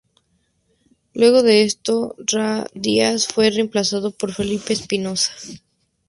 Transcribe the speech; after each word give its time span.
Luego 1.13 1.43
de 1.43 1.61
esto 1.61 2.15
Ra 2.17 2.65
Díaz 2.73 3.27
fue 3.27 3.51
remplazado 3.51 4.09
por 4.09 4.33
Felipe 4.33 4.73
Espinoza. 4.73 5.31